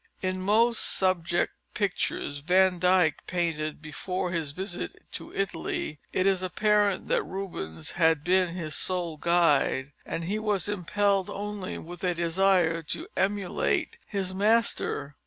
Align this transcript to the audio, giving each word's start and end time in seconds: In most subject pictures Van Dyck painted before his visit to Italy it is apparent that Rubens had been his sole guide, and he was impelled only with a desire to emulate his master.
In 0.23 0.41
most 0.41 0.79
subject 0.79 1.53
pictures 1.75 2.39
Van 2.39 2.79
Dyck 2.79 3.27
painted 3.27 3.83
before 3.83 4.31
his 4.31 4.49
visit 4.51 4.95
to 5.11 5.31
Italy 5.31 5.99
it 6.11 6.25
is 6.25 6.41
apparent 6.41 7.07
that 7.09 7.21
Rubens 7.21 7.91
had 7.91 8.23
been 8.23 8.47
his 8.55 8.73
sole 8.75 9.17
guide, 9.17 9.91
and 10.03 10.23
he 10.23 10.39
was 10.39 10.67
impelled 10.67 11.29
only 11.29 11.77
with 11.77 12.03
a 12.03 12.15
desire 12.15 12.81
to 12.81 13.07
emulate 13.15 13.99
his 14.07 14.33
master. 14.33 15.17